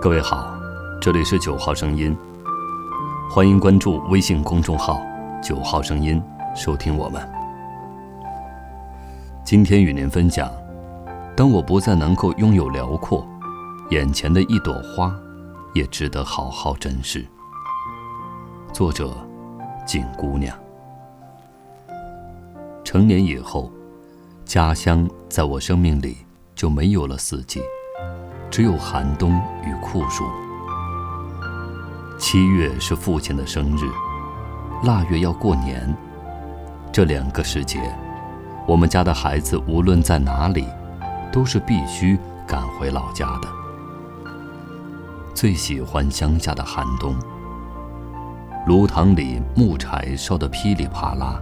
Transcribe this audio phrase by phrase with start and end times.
[0.00, 0.56] 各位好，
[1.00, 2.16] 这里是九号声音，
[3.28, 5.02] 欢迎关注微信公众号
[5.42, 6.22] “九号声音”，
[6.54, 7.20] 收听我们。
[9.44, 10.48] 今天与您分享：
[11.36, 13.26] 当我不再能够拥有辽阔，
[13.90, 15.12] 眼前的一朵花，
[15.74, 17.26] 也值得好好珍视。
[18.72, 19.12] 作者：
[19.84, 20.56] 景姑娘。
[22.84, 23.68] 成年以后，
[24.44, 26.18] 家乡在我生命里
[26.54, 27.60] 就没有了四季。
[28.50, 29.32] 只有寒冬
[29.64, 30.24] 与酷暑。
[32.18, 33.88] 七月是父亲的生日，
[34.84, 35.96] 腊月要过年。
[36.92, 37.80] 这两个时节，
[38.66, 40.66] 我们家的孩子无论在哪里，
[41.30, 43.48] 都是必须赶回老家的。
[45.34, 47.14] 最喜欢乡下的寒冬，
[48.66, 51.40] 炉膛里木柴烧得噼里啪啦，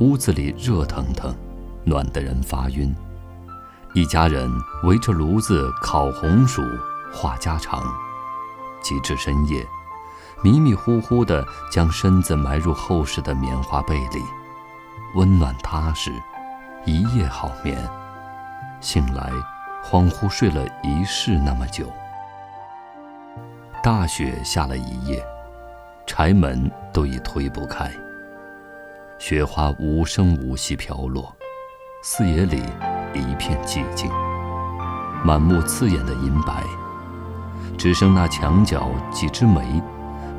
[0.00, 1.32] 屋子里热腾腾，
[1.84, 2.92] 暖得人发晕。
[3.94, 4.50] 一家人
[4.84, 6.62] 围着炉子烤红薯、
[7.12, 7.84] 话家常，
[8.82, 9.68] 及至深夜，
[10.42, 14.22] 迷迷糊糊地将身子埋入厚实的棉花被里，
[15.14, 16.10] 温暖踏实，
[16.86, 17.86] 一夜好眠。
[18.80, 19.30] 醒来，
[19.84, 21.86] 恍惚睡了一世那么久。
[23.82, 25.22] 大雪下了一夜，
[26.06, 27.92] 柴门都已推不开，
[29.18, 31.36] 雪花无声无息飘落，
[32.02, 32.62] 四野里。
[33.20, 34.10] 一片寂静，
[35.24, 36.64] 满目刺眼的银白，
[37.76, 39.82] 只剩那墙角几枝梅，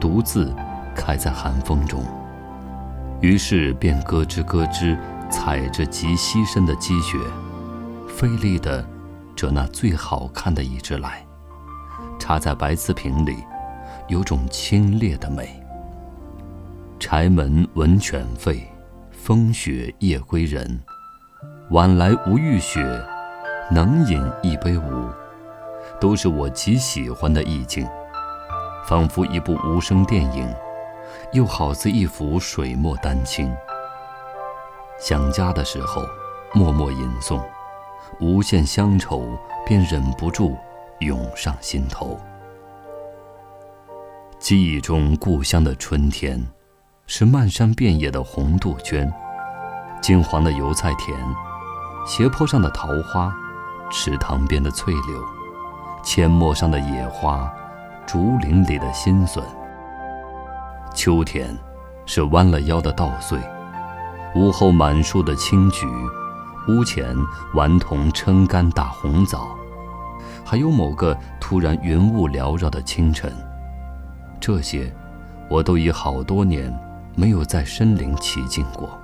[0.00, 0.54] 独自
[0.94, 2.04] 开在寒风中。
[3.20, 4.96] 于是便咯吱咯吱
[5.30, 7.18] 踩着极稀深的积雪，
[8.08, 8.86] 费力地
[9.34, 11.26] 折那最好看的一枝来，
[12.18, 13.36] 插在白瓷瓶里，
[14.06, 15.60] 有种清冽的美。
[17.00, 18.60] 柴门闻犬吠，
[19.10, 20.80] 风雪夜归人。
[21.70, 22.80] 晚来无欲雪，
[23.70, 25.12] 能饮一杯无，
[26.00, 27.86] 都是我极喜欢的意境，
[28.86, 30.50] 仿佛一部无声电影，
[31.32, 33.54] 又好似一幅水墨丹青。
[34.98, 36.00] 想家的时候，
[36.54, 37.38] 默默吟诵，
[38.18, 39.28] 无限乡愁
[39.66, 40.56] 便忍不住
[41.00, 42.18] 涌上心头。
[44.38, 46.42] 记忆中故乡的春天，
[47.06, 49.12] 是漫山遍野的红杜鹃，
[50.00, 51.14] 金黄的油菜田。
[52.08, 53.30] 斜坡上的桃花，
[53.90, 55.22] 池塘边的翠柳，
[56.02, 57.52] 阡陌上的野花，
[58.06, 59.44] 竹林里的新笋。
[60.94, 61.54] 秋天，
[62.06, 63.38] 是弯了腰的稻穗，
[64.34, 65.86] 屋后满树的青桔，
[66.66, 67.14] 屋前
[67.52, 69.46] 顽童撑杆打红枣，
[70.42, 73.30] 还有某个突然云雾缭绕的清晨。
[74.40, 74.90] 这些，
[75.50, 76.74] 我都已好多年
[77.14, 78.97] 没有在森林骑进过。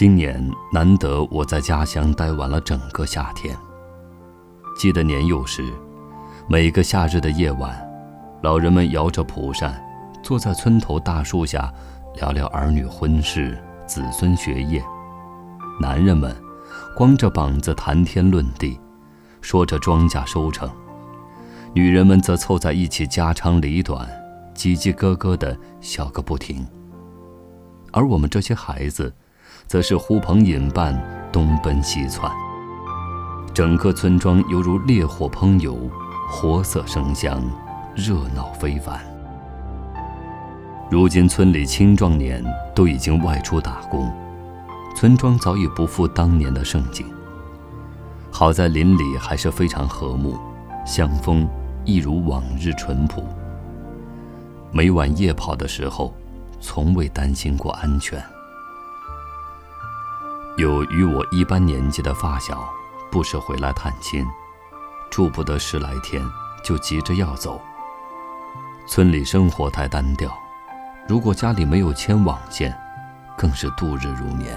[0.00, 3.54] 今年难得我在家乡待完了整个夏天。
[4.74, 5.62] 记得年幼时，
[6.48, 7.78] 每个夏日的夜晚，
[8.40, 9.78] 老人们摇着蒲扇，
[10.22, 11.70] 坐在村头大树下，
[12.16, 14.80] 聊聊儿女婚事、子孙学业；
[15.78, 16.34] 男人们
[16.96, 18.80] 光着膀子谈天论地，
[19.42, 20.66] 说着庄稼收成；
[21.74, 24.08] 女人们则凑在一起家长里短，
[24.54, 26.66] 叽叽咯咯地笑个不停。
[27.92, 29.12] 而我们这些孩子，
[29.70, 31.00] 则是呼朋引伴，
[31.30, 32.28] 东奔西窜。
[33.54, 35.88] 整个村庄犹如烈火烹油，
[36.28, 37.40] 活色生香，
[37.94, 38.98] 热闹非凡。
[40.90, 42.44] 如今村里青壮年
[42.74, 44.12] 都已经外出打工，
[44.96, 47.06] 村庄早已不复当年的盛景。
[48.28, 50.36] 好在邻里还是非常和睦，
[50.84, 51.48] 乡风
[51.84, 53.22] 一如往日淳朴。
[54.72, 56.12] 每晚夜跑的时候，
[56.60, 58.20] 从未担心过安全。
[60.60, 62.68] 有与我一般年纪的发小，
[63.10, 64.26] 不时回来探亲，
[65.10, 66.22] 住不得十来天，
[66.62, 67.58] 就急着要走。
[68.86, 70.30] 村里生活太单调，
[71.08, 72.78] 如果家里没有牵网线，
[73.38, 74.54] 更是度日如年。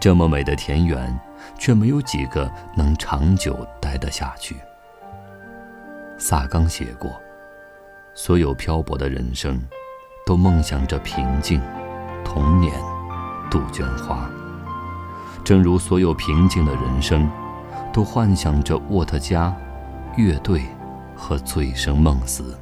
[0.00, 1.14] 这么美的田园，
[1.58, 4.56] 却没有几个能长久待得下去。
[6.16, 7.20] 萨冈写过，
[8.14, 9.62] 所有漂泊的人生，
[10.24, 11.60] 都梦想着平静，
[12.24, 12.72] 童年，
[13.50, 14.26] 杜鹃花。
[15.46, 17.30] 正如所有平静的人生，
[17.92, 19.54] 都幻想着沃特加、
[20.16, 20.64] 乐队
[21.14, 22.58] 和醉生梦死。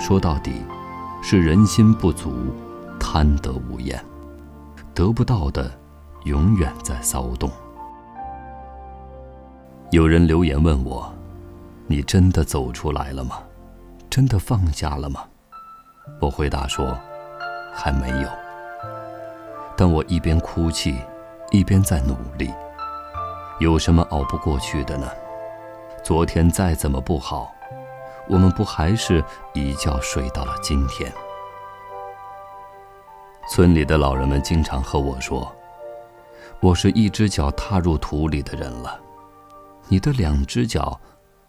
[0.00, 0.62] 说到底，
[1.22, 2.32] 是人心不足，
[2.98, 4.02] 贪得无厌，
[4.94, 5.70] 得不到的，
[6.24, 7.50] 永远在骚动。
[9.90, 11.12] 有人留言问我
[11.86, 13.40] ：“你真的走出来了吗？
[14.08, 15.20] 真的放下了吗？”
[16.18, 16.96] 我回答说
[17.76, 18.28] ：“还没有。”
[19.76, 20.94] 但我一边哭泣。
[21.50, 22.52] 一边在努力，
[23.60, 25.08] 有什么熬不过去的呢？
[26.02, 27.52] 昨天再怎么不好，
[28.28, 31.12] 我们不还是一觉睡到了今天？
[33.48, 35.50] 村里的老人们经常和我说
[36.58, 38.98] ：“我是一只脚踏入土里的人了，
[39.88, 41.00] 你的两只脚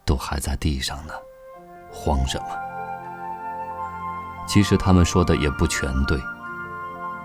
[0.05, 1.13] 都还在地上呢，
[1.91, 2.47] 慌什么？”
[4.47, 6.19] 其实他们说的也不全对。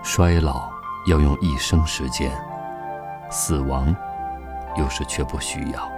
[0.02, 0.68] 衰老
[1.06, 2.32] 要用一生时间，
[3.32, 3.92] 死亡
[4.76, 5.90] 有时却不需要。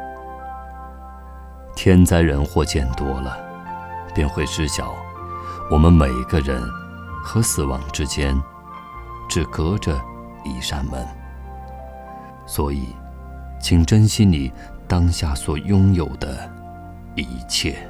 [1.76, 3.36] 天灾人祸见多了，
[4.14, 4.94] 便会知晓，
[5.70, 6.62] 我们每个人
[7.22, 8.34] 和死亡之间。
[9.26, 9.98] 只隔着
[10.44, 11.04] 一扇门，
[12.46, 12.94] 所以，
[13.58, 14.52] 请珍惜你
[14.86, 16.48] 当下所拥有的
[17.16, 17.88] 一切。